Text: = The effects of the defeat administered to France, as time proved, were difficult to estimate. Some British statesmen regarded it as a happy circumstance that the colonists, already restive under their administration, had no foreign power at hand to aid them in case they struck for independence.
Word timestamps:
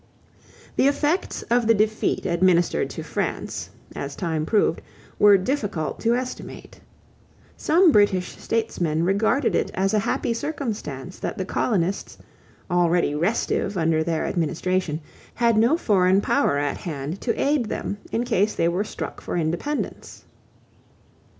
= 0.39 0.75
The 0.77 0.87
effects 0.87 1.43
of 1.43 1.67
the 1.67 1.75
defeat 1.75 2.25
administered 2.25 2.89
to 2.89 3.03
France, 3.03 3.69
as 3.95 4.15
time 4.15 4.47
proved, 4.47 4.81
were 5.19 5.37
difficult 5.37 5.99
to 5.99 6.15
estimate. 6.15 6.79
Some 7.55 7.91
British 7.91 8.35
statesmen 8.39 9.03
regarded 9.03 9.53
it 9.53 9.69
as 9.75 9.93
a 9.93 9.99
happy 9.99 10.33
circumstance 10.33 11.19
that 11.19 11.37
the 11.37 11.45
colonists, 11.45 12.17
already 12.71 13.13
restive 13.13 13.77
under 13.77 14.03
their 14.03 14.25
administration, 14.25 15.01
had 15.35 15.55
no 15.55 15.77
foreign 15.77 16.19
power 16.19 16.57
at 16.57 16.77
hand 16.77 17.21
to 17.21 17.39
aid 17.39 17.65
them 17.67 17.99
in 18.11 18.23
case 18.23 18.55
they 18.55 18.67
struck 18.83 19.21
for 19.21 19.37
independence. 19.37 20.25